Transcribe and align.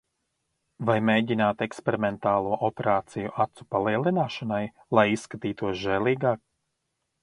Vai 0.89 0.95
mēģināt 1.09 1.61
eksperimentālo 1.65 2.57
operāciju 2.69 3.37
acu 3.47 3.69
palielināšanai, 3.77 4.63
lai 5.01 5.09
izskatītos 5.17 5.83
žēlīgāk? 5.89 6.47